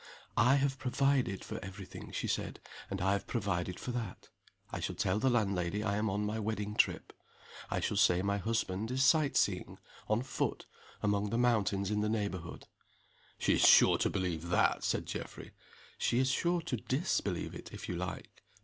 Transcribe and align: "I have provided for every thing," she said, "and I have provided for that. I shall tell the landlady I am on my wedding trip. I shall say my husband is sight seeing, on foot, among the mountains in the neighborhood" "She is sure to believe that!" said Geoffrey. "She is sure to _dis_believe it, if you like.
"I 0.37 0.55
have 0.55 0.79
provided 0.79 1.43
for 1.43 1.63
every 1.63 1.85
thing," 1.85 2.11
she 2.11 2.25
said, 2.27 2.59
"and 2.89 2.99
I 3.01 3.11
have 3.11 3.27
provided 3.27 3.79
for 3.79 3.91
that. 3.91 4.29
I 4.71 4.79
shall 4.79 4.95
tell 4.95 5.19
the 5.19 5.29
landlady 5.29 5.83
I 5.83 5.95
am 5.97 6.09
on 6.09 6.25
my 6.25 6.39
wedding 6.39 6.73
trip. 6.75 7.13
I 7.69 7.81
shall 7.81 7.97
say 7.97 8.23
my 8.23 8.37
husband 8.39 8.89
is 8.89 9.03
sight 9.03 9.37
seeing, 9.37 9.77
on 10.09 10.23
foot, 10.23 10.65
among 11.03 11.29
the 11.29 11.37
mountains 11.37 11.91
in 11.91 12.01
the 12.01 12.09
neighborhood" 12.09 12.65
"She 13.37 13.53
is 13.53 13.61
sure 13.61 13.99
to 13.99 14.09
believe 14.09 14.49
that!" 14.49 14.83
said 14.83 15.05
Geoffrey. 15.05 15.51
"She 15.99 16.17
is 16.17 16.31
sure 16.31 16.61
to 16.61 16.77
_dis_believe 16.77 17.53
it, 17.53 17.71
if 17.71 17.87
you 17.87 17.95
like. 17.95 18.41